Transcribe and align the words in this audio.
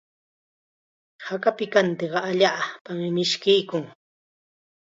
Haka 1.27 1.49
pikantiqa 1.57 2.19
allaapam 2.29 2.99
mishkiykun. 3.15 3.83